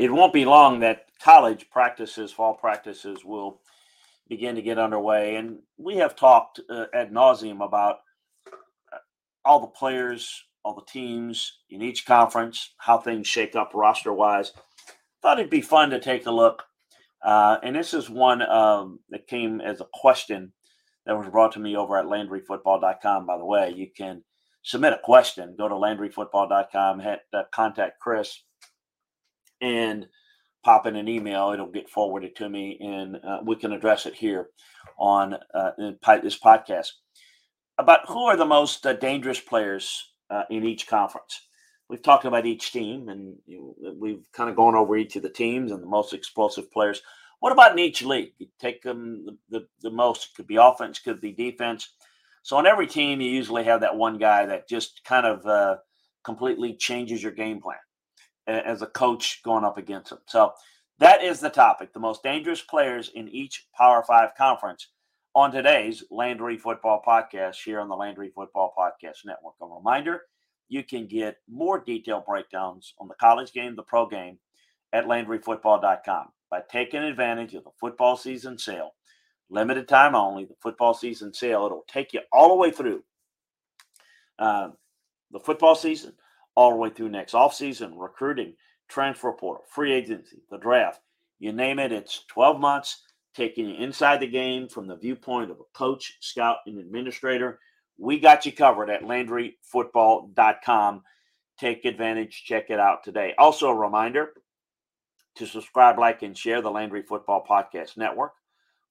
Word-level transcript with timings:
it 0.00 0.10
won't 0.10 0.32
be 0.32 0.46
long 0.46 0.80
that 0.80 1.06
college 1.22 1.68
practices, 1.68 2.32
fall 2.32 2.54
practices, 2.54 3.22
will 3.22 3.60
begin 4.30 4.54
to 4.54 4.62
get 4.62 4.78
underway. 4.78 5.36
And 5.36 5.58
we 5.76 5.96
have 5.98 6.16
talked 6.16 6.58
uh, 6.70 6.86
ad 6.94 7.12
nauseum 7.12 7.62
about 7.62 7.96
uh, 8.50 8.96
all 9.44 9.60
the 9.60 9.66
players, 9.66 10.42
all 10.64 10.74
the 10.74 10.90
teams 10.90 11.58
in 11.68 11.82
each 11.82 12.06
conference, 12.06 12.72
how 12.78 12.96
things 12.96 13.26
shake 13.26 13.54
up 13.54 13.72
roster 13.74 14.12
wise. 14.12 14.52
Thought 15.20 15.38
it'd 15.38 15.50
be 15.50 15.60
fun 15.60 15.90
to 15.90 16.00
take 16.00 16.24
a 16.24 16.30
look. 16.30 16.62
Uh, 17.22 17.58
and 17.62 17.76
this 17.76 17.92
is 17.92 18.08
one 18.08 18.40
um, 18.40 19.00
that 19.10 19.26
came 19.26 19.60
as 19.60 19.82
a 19.82 19.88
question 19.92 20.50
that 21.04 21.18
was 21.18 21.28
brought 21.28 21.52
to 21.52 21.60
me 21.60 21.76
over 21.76 21.98
at 21.98 22.06
LandryFootball.com. 22.06 23.26
By 23.26 23.36
the 23.36 23.44
way, 23.44 23.74
you 23.76 23.88
can 23.94 24.24
submit 24.62 24.94
a 24.94 25.00
question. 25.04 25.56
Go 25.58 25.68
to 25.68 25.74
LandryFootball.com, 25.74 27.00
hit, 27.00 27.20
uh, 27.34 27.42
contact 27.52 28.00
Chris, 28.00 28.44
and 29.60 30.06
pop 30.62 30.86
in 30.86 30.96
an 30.96 31.08
email. 31.08 31.50
It'll 31.50 31.70
get 31.70 31.90
forwarded 31.90 32.36
to 32.36 32.48
me, 32.48 32.78
and 32.80 33.16
uh, 33.16 33.40
we 33.44 33.56
can 33.56 33.72
address 33.72 34.06
it 34.06 34.14
here 34.14 34.48
on 34.98 35.36
uh, 35.54 35.70
this 36.22 36.38
podcast. 36.38 36.88
About 37.78 38.08
who 38.08 38.24
are 38.24 38.36
the 38.36 38.44
most 38.44 38.86
uh, 38.86 38.92
dangerous 38.92 39.40
players 39.40 40.12
uh, 40.28 40.42
in 40.50 40.64
each 40.64 40.86
conference? 40.86 41.48
We've 41.88 42.02
talked 42.02 42.24
about 42.24 42.46
each 42.46 42.72
team, 42.72 43.08
and 43.08 43.36
you 43.46 43.74
know, 43.80 43.94
we've 43.98 44.22
kind 44.32 44.50
of 44.50 44.56
gone 44.56 44.74
over 44.74 44.96
each 44.96 45.16
of 45.16 45.22
the 45.22 45.30
teams 45.30 45.72
and 45.72 45.82
the 45.82 45.88
most 45.88 46.12
explosive 46.12 46.70
players. 46.70 47.02
What 47.40 47.52
about 47.52 47.72
in 47.72 47.78
each 47.78 48.02
league? 48.02 48.32
You 48.38 48.48
take 48.60 48.82
them 48.82 49.24
the, 49.24 49.58
the, 49.58 49.66
the 49.80 49.90
most. 49.90 50.26
It 50.26 50.36
could 50.36 50.46
be 50.46 50.56
offense, 50.56 50.98
could 50.98 51.20
be 51.20 51.32
defense. 51.32 51.88
So 52.42 52.56
on 52.56 52.66
every 52.66 52.86
team, 52.86 53.20
you 53.20 53.30
usually 53.30 53.64
have 53.64 53.80
that 53.80 53.96
one 53.96 54.18
guy 54.18 54.46
that 54.46 54.68
just 54.68 55.02
kind 55.04 55.26
of 55.26 55.44
uh, 55.46 55.76
completely 56.22 56.76
changes 56.76 57.22
your 57.22 57.32
game 57.32 57.60
plan 57.60 57.78
as 58.46 58.82
a 58.82 58.86
coach 58.86 59.42
going 59.42 59.64
up 59.64 59.78
against 59.78 60.10
them. 60.10 60.20
So 60.26 60.52
that 60.98 61.22
is 61.22 61.40
the 61.40 61.50
topic: 61.50 61.92
the 61.92 62.00
most 62.00 62.22
dangerous 62.22 62.62
players 62.62 63.10
in 63.14 63.28
each 63.28 63.66
Power 63.76 64.02
Five 64.06 64.34
conference. 64.36 64.88
On 65.36 65.52
today's 65.52 66.02
Landry 66.10 66.58
Football 66.58 67.02
Podcast 67.06 67.62
here 67.64 67.78
on 67.78 67.88
the 67.88 67.94
Landry 67.94 68.32
Football 68.34 68.74
Podcast 68.76 69.24
Network. 69.24 69.54
A 69.62 69.66
reminder: 69.66 70.22
you 70.68 70.82
can 70.82 71.06
get 71.06 71.36
more 71.48 71.78
detailed 71.78 72.26
breakdowns 72.26 72.94
on 72.98 73.08
the 73.08 73.14
college 73.14 73.52
game, 73.52 73.76
the 73.76 73.82
pro 73.82 74.06
game, 74.06 74.38
at 74.92 75.06
LandryFootball.com 75.06 76.28
by 76.50 76.62
taking 76.68 77.02
advantage 77.02 77.54
of 77.54 77.62
the 77.62 77.70
football 77.78 78.16
season 78.16 78.58
sale 78.58 78.92
limited 79.50 79.88
time 79.88 80.14
only, 80.14 80.44
the 80.44 80.54
football 80.62 80.94
season 80.94 81.34
sale. 81.34 81.66
It'll 81.66 81.84
take 81.88 82.12
you 82.12 82.20
all 82.32 82.48
the 82.48 82.54
way 82.54 82.70
through 82.70 83.02
uh, 84.38 84.70
the 85.30 85.40
football 85.40 85.74
season, 85.74 86.14
all 86.54 86.70
the 86.70 86.76
way 86.76 86.90
through 86.90 87.08
next 87.08 87.34
offseason, 87.34 87.92
recruiting, 87.96 88.54
transfer 88.88 89.32
portal, 89.32 89.64
free 89.68 89.92
agency, 89.92 90.42
the 90.50 90.58
draft. 90.58 91.00
You 91.38 91.52
name 91.52 91.78
it, 91.78 91.92
it's 91.92 92.24
12 92.28 92.60
months 92.60 93.02
taking 93.34 93.68
you 93.68 93.76
inside 93.76 94.20
the 94.20 94.26
game 94.26 94.68
from 94.68 94.86
the 94.86 94.96
viewpoint 94.96 95.50
of 95.50 95.60
a 95.60 95.78
coach, 95.78 96.16
scout, 96.20 96.58
and 96.66 96.78
administrator. 96.78 97.58
We 97.98 98.18
got 98.18 98.44
you 98.44 98.52
covered 98.52 98.90
at 98.90 99.02
LandryFootball.com. 99.02 101.02
Take 101.58 101.84
advantage, 101.84 102.44
check 102.44 102.70
it 102.70 102.80
out 102.80 103.04
today. 103.04 103.34
Also, 103.38 103.68
a 103.68 103.74
reminder 103.74 104.30
to 105.36 105.46
subscribe, 105.46 105.98
like, 105.98 106.22
and 106.22 106.36
share 106.36 106.62
the 106.62 106.70
Landry 106.70 107.02
Football 107.02 107.44
Podcast 107.48 107.96
Network 107.96 108.32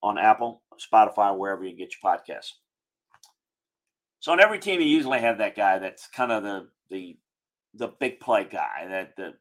on 0.02 0.18
Apple, 0.18 0.62
Spotify, 0.80 1.38
wherever 1.38 1.64
you 1.64 1.76
get 1.76 1.94
your 2.02 2.12
podcasts. 2.12 2.54
So 4.20 4.32
on 4.32 4.40
every 4.40 4.60
team, 4.60 4.82
you 4.82 4.88
usually 4.88 5.20
have 5.20 5.40
that 5.40 5.56
guy 5.56 5.80
that's 5.80 6.08
kind 6.08 6.32
of 6.32 6.44
the 6.44 6.68
the 6.90 7.18
the 7.73 7.88
big 7.88 8.20
play 8.20 8.48
guy, 8.50 8.88
that 8.89 9.16
the 9.16 9.34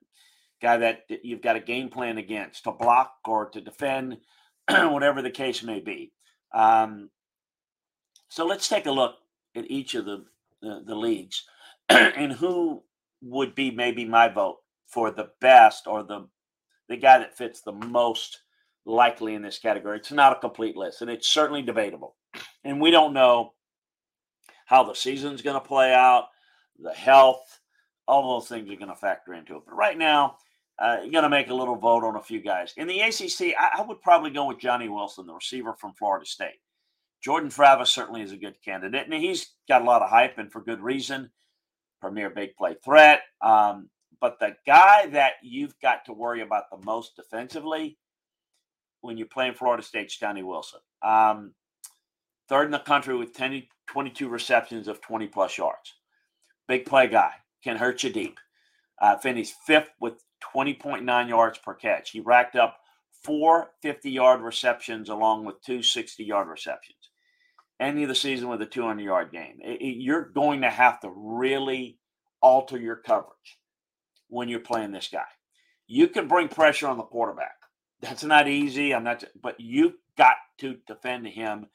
guy 0.60 0.76
that 0.78 1.02
you've 1.22 1.42
got 1.42 1.56
a 1.56 1.60
game 1.60 1.88
plan 1.88 2.18
against 2.18 2.64
to 2.64 2.72
block 2.72 3.12
or 3.26 3.48
to 3.50 3.60
defend, 3.60 4.18
whatever 4.68 5.22
the 5.22 5.30
case 5.30 5.62
may 5.62 5.80
be. 5.80 6.12
Um, 6.52 7.10
so 8.28 8.46
let's 8.46 8.68
take 8.68 8.86
a 8.86 8.92
look 8.92 9.14
at 9.56 9.70
each 9.70 9.94
of 9.94 10.04
the 10.04 10.24
the, 10.60 10.82
the 10.86 10.94
leagues 10.94 11.44
and 11.88 12.32
who 12.32 12.82
would 13.22 13.54
be 13.54 13.70
maybe 13.70 14.04
my 14.04 14.28
vote 14.28 14.58
for 14.86 15.10
the 15.10 15.30
best 15.40 15.86
or 15.86 16.02
the 16.02 16.28
the 16.88 16.96
guy 16.96 17.18
that 17.18 17.36
fits 17.36 17.60
the 17.60 17.72
most 17.72 18.42
likely 18.86 19.34
in 19.34 19.42
this 19.42 19.58
category. 19.58 19.98
It's 19.98 20.10
not 20.10 20.36
a 20.36 20.40
complete 20.40 20.76
list, 20.76 21.02
and 21.02 21.10
it's 21.10 21.28
certainly 21.28 21.62
debatable. 21.62 22.16
And 22.64 22.80
we 22.80 22.90
don't 22.90 23.12
know 23.12 23.52
how 24.64 24.84
the 24.84 24.94
season's 24.94 25.42
going 25.42 25.60
to 25.60 25.66
play 25.66 25.92
out, 25.92 26.24
the 26.78 26.92
health, 26.92 27.60
all 28.08 28.40
those 28.40 28.48
things 28.48 28.70
are 28.70 28.76
going 28.76 28.88
to 28.88 28.96
factor 28.96 29.34
into 29.34 29.56
it. 29.56 29.62
But 29.66 29.76
right 29.76 29.96
now, 29.96 30.38
uh, 30.78 30.98
you're 31.02 31.12
going 31.12 31.24
to 31.24 31.28
make 31.28 31.50
a 31.50 31.54
little 31.54 31.76
vote 31.76 32.04
on 32.04 32.16
a 32.16 32.22
few 32.22 32.40
guys. 32.40 32.72
In 32.76 32.88
the 32.88 33.00
ACC, 33.00 33.54
I, 33.58 33.78
I, 33.78 33.82
would 33.82 34.00
probably 34.00 34.30
go 34.30 34.46
with 34.46 34.58
Johnny 34.58 34.88
Wilson, 34.88 35.26
the 35.26 35.34
receiver 35.34 35.74
from 35.74 35.92
Florida 35.94 36.24
State. 36.24 36.60
Jordan 37.22 37.50
Travis 37.50 37.90
certainly 37.90 38.22
is 38.22 38.32
a 38.32 38.36
good 38.36 38.54
candidate, 38.64 39.04
and 39.04 39.14
he's 39.14 39.50
got 39.68 39.82
a 39.82 39.84
lot 39.84 40.02
of 40.02 40.08
hype, 40.08 40.38
and 40.38 40.50
for 40.50 40.62
good 40.62 40.80
reason. 40.80 41.30
Premier 42.00 42.30
big 42.30 42.54
play 42.56 42.76
threat. 42.84 43.22
Um, 43.42 43.90
but 44.20 44.38
the 44.38 44.56
guy 44.66 45.06
that 45.08 45.32
you've 45.42 45.78
got 45.80 46.04
to 46.06 46.12
worry 46.12 46.42
about 46.42 46.70
the 46.70 46.78
most 46.84 47.16
defensively 47.16 47.98
when 49.00 49.16
you're 49.16 49.26
playing 49.26 49.54
Florida 49.54 49.82
State's 49.82 50.16
Johnny 50.16 50.42
Wilson. 50.42 50.80
Um, 51.02 51.54
third 52.48 52.66
in 52.66 52.70
the 52.70 52.78
country 52.78 53.16
with 53.16 53.32
10, 53.32 53.64
22 53.88 54.28
receptions 54.28 54.88
of 54.88 55.00
20 55.00 55.26
plus 55.26 55.58
yards. 55.58 55.94
Big 56.66 56.86
play 56.86 57.06
guy, 57.06 57.32
can 57.62 57.76
hurt 57.76 58.02
you 58.02 58.10
deep. 58.10 58.38
Uh, 59.00 59.16
finished 59.16 59.54
fifth 59.66 59.90
with 60.00 60.14
20.9 60.54 61.28
yards 61.28 61.58
per 61.58 61.74
catch. 61.74 62.10
He 62.10 62.20
racked 62.20 62.56
up 62.56 62.78
four 63.22 63.70
50 63.82 64.10
yard 64.10 64.40
receptions 64.40 65.08
along 65.08 65.44
with 65.44 65.60
two 65.62 65.82
60 65.82 66.24
yard 66.24 66.48
receptions. 66.48 66.96
Any 67.80 68.02
of 68.02 68.08
the 68.08 68.14
season 68.14 68.48
with 68.48 68.62
a 68.62 68.66
200 68.66 69.02
yard 69.02 69.32
game. 69.32 69.58
It, 69.60 69.80
it, 69.80 70.02
you're 70.02 70.28
going 70.30 70.62
to 70.62 70.70
have 70.70 71.00
to 71.00 71.10
really 71.14 71.98
alter 72.40 72.78
your 72.78 72.96
coverage 72.96 73.58
when 74.28 74.48
you're 74.48 74.60
playing 74.60 74.92
this 74.92 75.08
guy. 75.12 75.24
You 75.86 76.08
can 76.08 76.28
bring 76.28 76.48
pressure 76.48 76.88
on 76.88 76.98
the 76.98 77.04
quarterback. 77.04 77.54
That's 78.00 78.24
not 78.24 78.48
easy. 78.48 78.94
I'm 78.94 79.04
not, 79.04 79.24
but 79.40 79.58
you've 79.58 79.94
got 80.16 80.34
to 80.58 80.76
defend 80.86 81.26
him 81.26 81.66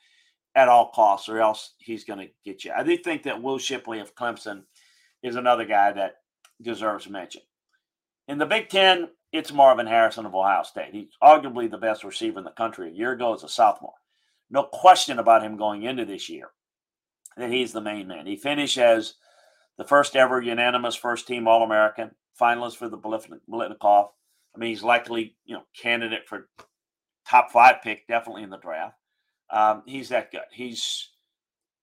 at 0.56 0.70
all 0.70 0.92
costs, 0.92 1.30
or 1.30 1.42
else 1.42 1.74
he's 1.80 2.04
going 2.04 2.20
to 2.20 2.30
get 2.46 2.64
you. 2.64 2.72
I 2.76 2.84
do 2.84 2.96
think 2.96 3.24
that 3.24 3.42
Will 3.42 3.58
Shipley 3.58 4.00
of 4.00 4.16
Clemson 4.16 4.64
is 5.24 5.36
another 5.36 5.66
guy 5.66 5.92
that 5.94 6.18
deserves 6.62 7.10
mention. 7.10 7.42
In 8.28 8.38
the 8.38 8.46
Big 8.46 8.70
Ten, 8.70 9.10
it's 9.32 9.52
Marvin 9.52 9.88
Harrison 9.88 10.26
of 10.26 10.36
Ohio 10.36 10.64
State. 10.64 10.94
He's 10.94 11.18
arguably 11.22 11.70
the 11.70 11.78
best 11.78 12.04
receiver 12.04 12.38
in 12.38 12.46
the 12.46 12.52
country. 12.52 12.90
A 12.90 12.94
year 12.94 13.14
ago 13.14 13.34
as 13.34 13.44
a 13.44 13.50
sophomore. 13.50 13.94
No 14.50 14.64
question 14.64 15.18
about 15.18 15.44
him 15.44 15.58
going 15.58 15.84
into 15.84 16.06
this 16.06 16.30
year 16.30 16.50
that 17.38 17.52
he's 17.52 17.74
the 17.74 17.82
main 17.82 18.08
man. 18.08 18.28
He 18.28 18.36
finished 18.36 18.78
as 18.78 19.16
the 19.78 19.84
first 19.84 20.16
ever 20.16 20.40
unanimous 20.40 20.96
first 20.96 21.26
team 21.26 21.48
All 21.48 21.64
American, 21.64 22.12
finalist 22.40 22.78
for 22.78 22.88
the 22.88 22.98
Biletnikoff 22.98 24.10
I 24.56 24.60
mean, 24.60 24.70
he's 24.70 24.84
likely, 24.84 25.36
you 25.46 25.56
know, 25.56 25.64
candidate 25.76 26.28
for 26.28 26.48
top 27.28 27.52
five 27.52 27.82
pick, 27.84 28.08
definitely 28.08 28.44
in 28.44 28.50
the 28.50 28.58
draft. 28.58 28.96
Um, 29.50 29.84
he's 29.86 30.10
that 30.10 30.32
good. 30.32 30.42
He's 30.52 31.10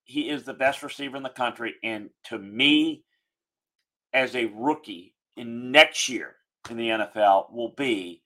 he 0.05 0.28
is 0.28 0.45
the 0.45 0.55
best 0.55 0.83
receiver 0.83 1.17
in 1.17 1.22
the 1.22 1.28
country, 1.28 1.75
and 1.84 2.11
to 2.25 2.39
me, 2.39 3.05
as 4.12 4.34
a 4.34 4.53
rookie 4.54 5.15
in 5.37 5.71
next 5.71 6.09
year 6.09 6.37
in 6.69 6.76
the 6.76 6.88
NFL, 6.88 7.53
will 7.53 7.75
be, 7.76 8.22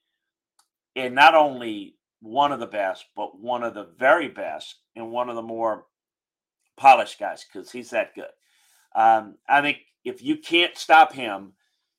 and 0.95 1.15
not 1.15 1.35
only 1.35 1.95
one 2.21 2.51
of 2.51 2.59
the 2.59 2.67
best, 2.67 3.05
but 3.15 3.39
one 3.39 3.63
of 3.63 3.73
the 3.73 3.87
very 3.97 4.27
best, 4.27 4.75
and 4.95 5.11
one 5.11 5.29
of 5.29 5.35
the 5.35 5.41
more 5.41 5.85
polished 6.77 7.19
guys 7.19 7.45
because 7.45 7.71
he's 7.71 7.91
that 7.91 8.15
good. 8.15 8.25
Um, 8.95 9.35
I 9.47 9.61
think 9.61 9.77
if 10.03 10.21
you 10.21 10.37
can't 10.37 10.77
stop 10.77 11.13
him, 11.13 11.53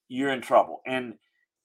you're 0.09 0.33
in 0.33 0.41
trouble. 0.41 0.81
And 0.87 1.15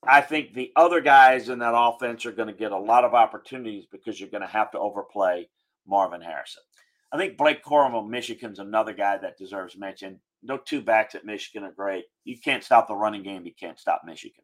I 0.03 0.21
think 0.21 0.53
the 0.53 0.71
other 0.75 1.00
guys 1.00 1.50
in 1.50 1.59
that 1.59 1.75
offense 1.75 2.25
are 2.25 2.31
going 2.31 2.47
to 2.47 2.53
get 2.53 2.71
a 2.71 2.77
lot 2.77 3.06
of 3.06 3.13
opportunities 3.13 3.85
because 3.91 4.19
you're 4.19 4.29
going 4.29 4.41
to 4.41 4.47
have 4.47 4.71
to 4.71 4.79
overplay 4.79 5.47
Marvin 5.88 6.21
Harrison. 6.21 6.63
I 7.12 7.17
think 7.17 7.38
Blake 7.38 7.63
Corum 7.63 7.94
of 7.94 8.09
Michigan's 8.09 8.59
another 8.59 8.94
guy 8.94 9.17
that 9.17 9.38
deserves 9.38 9.77
mention. 9.77 10.19
No 10.43 10.57
two 10.57 10.81
backs 10.81 11.15
at 11.15 11.25
Michigan 11.25 11.63
are 11.63 11.71
great. 11.71 12.05
You 12.23 12.38
can't 12.39 12.63
stop 12.63 12.88
the 12.88 12.95
running 12.95 13.23
game. 13.23 13.45
You 13.45 13.53
can't 13.59 13.79
stop 13.79 14.01
Michigan. 14.05 14.43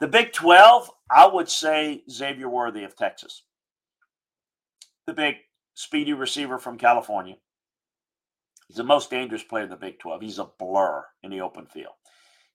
The 0.00 0.08
Big 0.08 0.32
12, 0.32 0.90
I 1.10 1.26
would 1.26 1.48
say 1.48 2.02
Xavier 2.10 2.48
Worthy 2.48 2.84
of 2.84 2.96
Texas. 2.96 3.44
The 5.06 5.12
big 5.12 5.36
speedy 5.74 6.14
receiver 6.14 6.58
from 6.58 6.78
California. 6.78 7.36
He's 8.66 8.78
the 8.78 8.84
most 8.84 9.10
dangerous 9.10 9.42
player 9.42 9.64
in 9.64 9.70
the 9.70 9.76
Big 9.76 9.98
12. 9.98 10.22
He's 10.22 10.38
a 10.38 10.48
blur 10.58 11.04
in 11.22 11.30
the 11.30 11.40
open 11.42 11.66
field. 11.66 11.94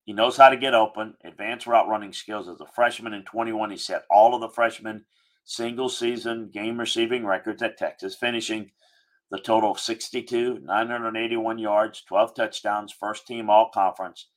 He 0.06 0.13
knows 0.13 0.38
how 0.38 0.50
to 0.50 0.57
get 0.57 0.74
open, 0.74 1.16
advanced 1.24 1.68
route 1.68 1.88
running 1.88 2.13
skills. 2.13 2.48
As 2.48 2.62
a 2.62 2.68
freshman 2.74 3.13
in 3.13 3.24
21, 3.24 3.72
he 3.72 3.77
set 3.77 4.04
all 4.10 4.33
of 4.33 4.42
the 4.42 4.50
freshman 4.50 5.06
single 5.44 5.89
season 5.89 6.50
game 6.54 6.80
receiving 6.80 7.25
records 7.25 7.62
at 7.62 7.77
Texas, 7.77 8.16
finishing 8.16 8.72
the 9.31 9.39
total 9.39 9.72
of 9.72 9.80
62, 9.80 10.60
981 10.63 11.57
yards, 11.57 12.04
12 12.07 12.36
touchdowns, 12.36 12.92
first 12.92 13.25
team 13.25 13.50
all 13.50 13.69
conference. 13.74 14.27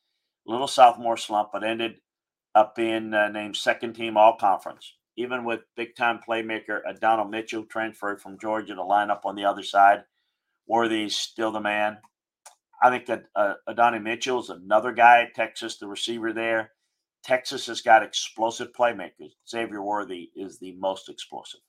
Little 0.47 0.69
sophomore 0.69 1.17
slump, 1.17 1.51
but 1.53 1.63
ended 1.63 1.97
up 2.55 2.75
being 2.75 3.13
uh, 3.13 3.29
named 3.29 3.57
second 3.57 3.95
team 3.95 4.17
all 4.17 4.37
conference. 4.37 4.95
Even 5.17 5.45
with 5.45 5.61
big 5.77 5.95
time 5.95 6.21
playmaker 6.27 6.81
Adonai 6.89 7.29
Mitchell 7.29 7.65
transferred 7.65 8.21
from 8.21 8.39
Georgia 8.39 8.75
to 8.75 8.83
line 8.83 9.11
up 9.11 9.23
on 9.25 9.35
the 9.35 9.45
other 9.45 9.63
side, 9.63 10.05
Worthy's 10.67 11.17
still 11.17 11.51
the 11.51 11.61
man. 11.61 11.99
I 12.83 12.91
think 12.91 13.07
that 13.07 13.25
uh, 13.35 13.55
Adonai 13.69 13.99
Mitchell 13.99 14.41
is 14.41 14.51
another 14.51 14.93
guy 14.93 15.23
at 15.23 15.35
Texas, 15.35 15.79
the 15.79 15.89
receiver 15.89 16.33
there. 16.33 16.73
Texas 17.25 17.67
has 17.67 17.81
got 17.81 18.03
explosive 18.03 18.69
playmakers. 18.73 19.33
Xavier 19.49 19.83
Worthy 19.83 20.31
is 20.37 20.59
the 20.59 20.73
most 20.79 21.09
explosive. 21.09 21.61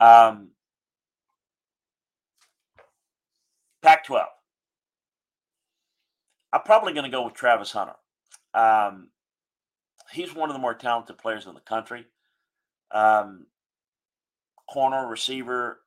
Um, 0.00 0.50
Pac 3.86 4.04
12. 4.04 4.26
I'm 6.52 6.62
probably 6.62 6.92
going 6.92 7.04
to 7.04 7.16
go 7.16 7.22
with 7.22 7.34
Travis 7.34 7.70
Hunter. 7.70 7.94
Um, 8.52 9.10
he's 10.10 10.34
one 10.34 10.50
of 10.50 10.54
the 10.54 10.60
more 10.60 10.74
talented 10.74 11.18
players 11.18 11.46
in 11.46 11.54
the 11.54 11.60
country. 11.60 12.06
Um, 12.90 13.46
corner, 14.68 15.06
receiver, 15.06 15.82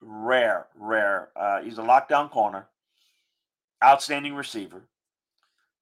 rare, 0.00 0.66
rare. 0.76 1.30
Uh, 1.34 1.60
he's 1.62 1.78
a 1.78 1.82
lockdown 1.82 2.30
corner, 2.30 2.68
outstanding 3.82 4.34
receiver. 4.36 4.82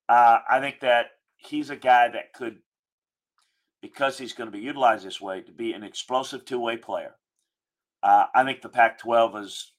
Uh, 0.09 0.38
I 0.49 0.59
think 0.61 0.81
that 0.81 1.09
he's 1.37 1.69
a 1.69 1.77
guy 1.77 2.09
that 2.09 2.33
could, 2.33 2.61
because 3.83 4.17
he's 4.17 4.33
going 4.33 4.50
to 4.50 4.56
be 4.56 4.65
utilized 4.65 5.05
this 5.05 5.21
way, 5.21 5.43
to 5.43 5.53
be 5.53 5.75
an 5.75 5.83
explosive 5.83 6.47
two 6.47 6.61
way 6.61 6.79
player. 6.79 7.17
Uh, 8.03 8.25
I 8.35 8.43
think 8.44 8.62
the 8.62 8.71
Pac 8.71 8.99
12 8.99 9.37
is, 9.37 9.73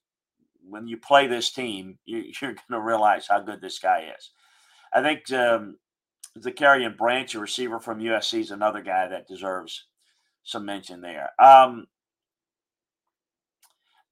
when 0.69 0.87
you 0.87 0.97
play 0.97 1.27
this 1.27 1.51
team, 1.51 1.97
you, 2.05 2.31
are 2.41 2.47
going 2.47 2.57
to 2.71 2.81
realize 2.81 3.27
how 3.27 3.39
good 3.39 3.61
this 3.61 3.79
guy 3.79 4.11
is. 4.17 4.31
I 4.93 5.01
think 5.01 5.31
um, 5.31 5.77
Zachariah 6.41 6.89
Branch, 6.91 7.33
a 7.35 7.39
receiver 7.39 7.79
from 7.79 7.99
USC, 7.99 8.39
is 8.41 8.51
another 8.51 8.81
guy 8.81 9.07
that 9.07 9.27
deserves 9.27 9.85
some 10.43 10.65
mention 10.65 11.01
there. 11.01 11.29
Um, 11.39 11.87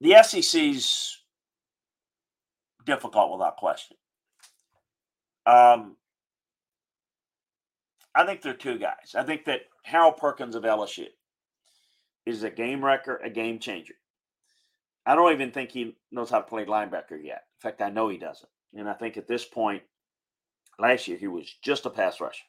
the 0.02 0.22
SEC's 0.22 1.18
difficult 2.86 3.32
without 3.32 3.58
question. 3.58 3.98
Um, 5.46 5.96
I 8.14 8.26
think 8.26 8.42
there 8.42 8.54
are 8.54 8.58
two 8.58 8.78
guys. 8.78 9.16
I 9.16 9.24
think 9.24 9.46
that 9.46 9.62
Harold 9.84 10.18
Perkins 10.18 10.56
of 10.56 10.64
LSU 10.64 11.08
is 12.26 12.44
a 12.44 12.50
game 12.50 12.84
wrecker, 12.84 13.18
a 13.18 13.30
game 13.30 13.60
changer. 13.60 13.96
I 15.06 15.16
don't 15.16 15.34
even 15.34 15.52
think 15.52 15.72
he 15.72 15.96
knows 16.12 16.30
how 16.30 16.40
to 16.40 16.48
play 16.48 16.66
linebacker 16.66 17.22
yet. 17.22 17.44
In 17.58 17.70
fact, 17.70 17.82
I 17.82 17.90
know 17.90 18.10
he 18.10 18.18
doesn't. 18.18 18.50
And 18.74 18.90
I 18.90 18.94
think 18.94 19.18
at 19.18 19.28
this 19.28 19.46
point, 19.46 19.84
last 20.80 21.08
year, 21.08 21.18
he 21.18 21.28
was 21.28 21.54
just 21.64 21.86
a 21.86 21.90
pass 21.90 22.20
rusher. 22.20 22.44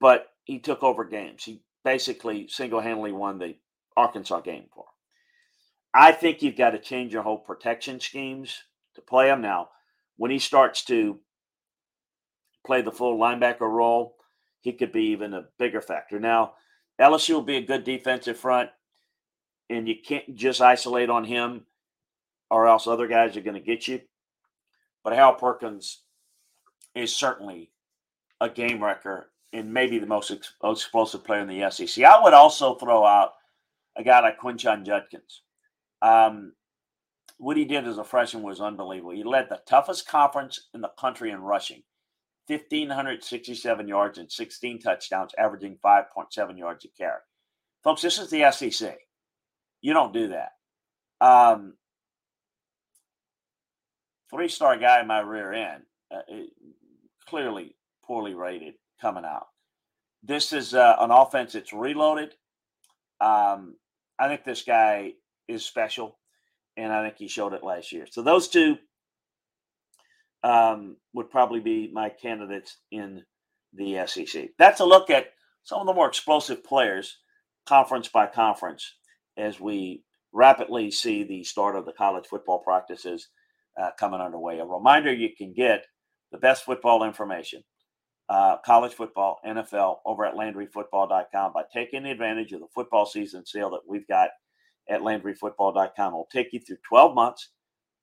But 0.00 0.28
he 0.44 0.60
took 0.60 0.82
over 0.82 1.04
games. 1.04 1.44
He 1.44 1.62
basically 1.84 2.48
single 2.48 2.80
handedly 2.80 3.12
won 3.12 3.38
the 3.38 3.56
Arkansas 3.96 4.40
game 4.40 4.66
for 4.72 4.84
him. 4.84 4.92
I 5.94 6.12
think 6.12 6.42
you've 6.42 6.56
got 6.56 6.70
to 6.70 6.78
change 6.78 7.12
your 7.12 7.22
whole 7.22 7.38
protection 7.38 7.98
schemes 7.98 8.62
to 8.94 9.00
play 9.00 9.28
him 9.28 9.40
now. 9.40 9.70
When 10.16 10.30
he 10.30 10.38
starts 10.38 10.84
to 10.84 11.18
play 12.66 12.82
the 12.82 12.92
full 12.92 13.18
linebacker 13.18 13.60
role, 13.60 14.16
he 14.60 14.72
could 14.72 14.92
be 14.92 15.06
even 15.06 15.34
a 15.34 15.46
bigger 15.58 15.80
factor. 15.80 16.20
Now, 16.20 16.54
LSU 17.00 17.34
will 17.34 17.42
be 17.42 17.56
a 17.56 17.66
good 17.66 17.84
defensive 17.84 18.38
front, 18.38 18.70
and 19.70 19.88
you 19.88 19.96
can't 19.96 20.34
just 20.34 20.60
isolate 20.60 21.10
on 21.10 21.24
him, 21.24 21.66
or 22.50 22.66
else 22.66 22.86
other 22.86 23.06
guys 23.06 23.36
are 23.36 23.42
going 23.42 23.54
to 23.54 23.60
get 23.60 23.88
you. 23.88 24.00
But 25.04 25.14
Hal 25.14 25.34
Perkins 25.34 26.02
is 26.94 27.14
certainly 27.14 27.70
a 28.40 28.48
game 28.48 28.82
wrecker 28.82 29.30
and 29.52 29.72
maybe 29.72 29.98
the 29.98 30.06
most 30.06 30.30
ex- 30.30 30.52
explosive 30.62 31.24
player 31.24 31.40
in 31.40 31.48
the 31.48 31.70
SEC. 31.70 32.04
I 32.04 32.22
would 32.22 32.34
also 32.34 32.74
throw 32.74 33.04
out 33.04 33.34
a 33.96 34.02
guy 34.02 34.20
like 34.20 34.38
Quinshon 34.38 34.84
Judkins. 34.84 35.42
Um, 36.02 36.52
what 37.38 37.56
he 37.56 37.64
did 37.64 37.86
as 37.86 37.98
a 37.98 38.04
freshman 38.04 38.42
was 38.42 38.60
unbelievable. 38.60 39.12
He 39.12 39.24
led 39.24 39.48
the 39.48 39.60
toughest 39.66 40.08
conference 40.08 40.68
in 40.74 40.80
the 40.80 40.90
country 40.98 41.30
in 41.30 41.40
rushing 41.40 41.82
1,567 42.48 43.88
yards 43.88 44.18
and 44.18 44.30
16 44.30 44.80
touchdowns, 44.80 45.32
averaging 45.38 45.78
5.7 45.84 46.58
yards 46.58 46.84
a 46.84 46.88
carry. 46.88 47.20
Folks, 47.84 48.02
this 48.02 48.18
is 48.18 48.30
the 48.30 48.50
SEC. 48.50 48.98
You 49.80 49.94
don't 49.94 50.12
do 50.12 50.28
that. 50.28 50.52
Um, 51.20 51.74
Three 54.30 54.48
star 54.48 54.76
guy 54.76 55.00
in 55.00 55.06
my 55.06 55.20
rear 55.20 55.52
end, 55.52 55.84
uh, 56.14 56.20
clearly 57.26 57.74
poorly 58.04 58.34
rated 58.34 58.74
coming 59.00 59.24
out. 59.24 59.46
This 60.22 60.52
is 60.52 60.74
uh, 60.74 60.96
an 61.00 61.10
offense 61.10 61.54
that's 61.54 61.72
reloaded. 61.72 62.34
Um, 63.20 63.76
I 64.18 64.28
think 64.28 64.44
this 64.44 64.62
guy 64.62 65.14
is 65.46 65.64
special, 65.64 66.18
and 66.76 66.92
I 66.92 67.02
think 67.04 67.16
he 67.16 67.28
showed 67.28 67.54
it 67.54 67.64
last 67.64 67.90
year. 67.90 68.06
So 68.10 68.22
those 68.22 68.48
two 68.48 68.76
um, 70.42 70.96
would 71.14 71.30
probably 71.30 71.60
be 71.60 71.90
my 71.90 72.10
candidates 72.10 72.76
in 72.90 73.22
the 73.72 74.04
SEC. 74.06 74.50
That's 74.58 74.80
a 74.80 74.84
look 74.84 75.08
at 75.08 75.28
some 75.62 75.80
of 75.80 75.86
the 75.86 75.94
more 75.94 76.08
explosive 76.08 76.62
players, 76.62 77.18
conference 77.66 78.08
by 78.08 78.26
conference, 78.26 78.94
as 79.38 79.60
we 79.60 80.02
rapidly 80.32 80.90
see 80.90 81.22
the 81.22 81.42
start 81.44 81.76
of 81.76 81.86
the 81.86 81.92
college 81.92 82.26
football 82.26 82.58
practices 82.58 83.28
uh, 83.80 83.90
coming 83.98 84.20
underway. 84.20 84.58
A 84.58 84.64
reminder 84.64 85.12
you 85.12 85.30
can 85.36 85.52
get 85.52 85.84
the 86.32 86.38
best 86.38 86.64
football 86.64 87.04
information, 87.04 87.62
uh, 88.28 88.58
college 88.58 88.92
football, 88.92 89.38
NFL, 89.46 89.98
over 90.04 90.24
at 90.26 90.34
LandryFootball.com 90.34 91.52
by 91.52 91.62
taking 91.72 92.04
advantage 92.04 92.52
of 92.52 92.60
the 92.60 92.66
football 92.74 93.06
season 93.06 93.46
sale 93.46 93.70
that 93.70 93.80
we've 93.88 94.06
got 94.08 94.30
at 94.90 95.00
LandryFootball.com. 95.00 96.08
It'll 96.12 96.28
take 96.30 96.52
you 96.52 96.60
through 96.60 96.78
12 96.86 97.14
months. 97.14 97.50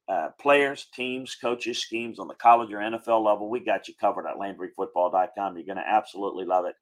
Uh, 0.08 0.30
players, 0.40 0.86
teams, 0.94 1.36
coaches, 1.36 1.80
schemes 1.80 2.20
on 2.20 2.28
the 2.28 2.36
college 2.36 2.72
or 2.72 2.78
NFL 2.78 3.26
level. 3.26 3.50
We 3.50 3.60
got 3.60 3.88
you 3.88 3.96
covered 4.00 4.28
at 4.28 4.38
LandryFootball.com. 4.38 5.58
You're 5.58 5.66
going 5.66 5.78
to 5.78 5.88
absolutely 5.88 6.46
love 6.46 6.66
it. 6.66 6.76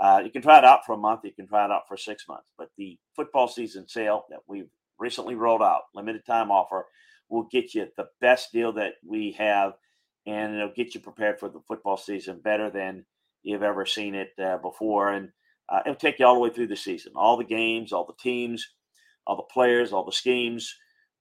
Uh, 0.00 0.22
you 0.24 0.30
can 0.30 0.42
try 0.42 0.58
it 0.58 0.64
out 0.64 0.86
for 0.86 0.92
a 0.92 0.98
month. 0.98 1.20
You 1.24 1.32
can 1.32 1.48
try 1.48 1.64
it 1.64 1.70
out 1.70 1.88
for 1.88 1.96
six 1.96 2.28
months. 2.28 2.48
But 2.56 2.70
the 2.76 2.98
football 3.16 3.48
season 3.48 3.88
sale 3.88 4.24
that 4.30 4.40
we've 4.46 4.70
recently 4.98 5.34
rolled 5.34 5.62
out, 5.62 5.82
limited 5.94 6.24
time 6.24 6.50
offer, 6.50 6.86
will 7.28 7.48
get 7.50 7.74
you 7.74 7.88
the 7.96 8.06
best 8.20 8.52
deal 8.52 8.72
that 8.72 8.94
we 9.06 9.32
have, 9.32 9.74
and 10.26 10.54
it'll 10.54 10.72
get 10.74 10.94
you 10.94 11.00
prepared 11.00 11.38
for 11.38 11.48
the 11.48 11.60
football 11.66 11.96
season 11.96 12.40
better 12.42 12.70
than 12.70 13.04
you've 13.42 13.62
ever 13.62 13.84
seen 13.84 14.14
it 14.14 14.30
uh, 14.42 14.58
before. 14.58 15.10
And 15.10 15.30
uh, 15.68 15.80
it'll 15.84 15.96
take 15.96 16.18
you 16.18 16.26
all 16.26 16.34
the 16.34 16.40
way 16.40 16.50
through 16.50 16.68
the 16.68 16.76
season, 16.76 17.12
all 17.16 17.36
the 17.36 17.44
games, 17.44 17.92
all 17.92 18.06
the 18.06 18.14
teams, 18.22 18.66
all 19.26 19.36
the 19.36 19.42
players, 19.42 19.92
all 19.92 20.04
the 20.04 20.12
schemes. 20.12 20.74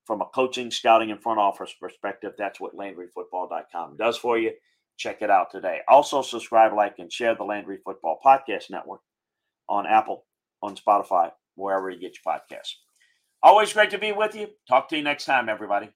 From 0.05 0.21
a 0.21 0.25
coaching, 0.33 0.71
scouting, 0.71 1.11
and 1.11 1.21
front 1.21 1.37
office 1.37 1.75
perspective, 1.77 2.31
that's 2.37 2.61
what 2.61 2.77
LandryFootball.com 2.77 3.97
does 3.97 4.17
for 4.17 4.37
you. 4.37 4.53
Check 4.97 5.21
it 5.21 5.29
out 5.29 5.51
today. 5.51 5.79
Also, 5.87 6.21
subscribe, 6.21 6.73
like, 6.73 6.95
and 6.99 7.11
share 7.11 7.35
the 7.35 7.43
Landry 7.43 7.77
Football 7.83 8.19
Podcast 8.25 8.69
Network 8.69 9.01
on 9.69 9.85
Apple, 9.85 10.25
on 10.61 10.75
Spotify, 10.75 11.31
wherever 11.55 11.89
you 11.89 11.99
get 11.99 12.15
your 12.23 12.33
podcasts. 12.33 12.73
Always 13.43 13.73
great 13.73 13.91
to 13.91 13.99
be 13.99 14.11
with 14.11 14.35
you. 14.35 14.47
Talk 14.67 14.89
to 14.89 14.97
you 14.97 15.03
next 15.03 15.25
time, 15.25 15.49
everybody. 15.49 15.89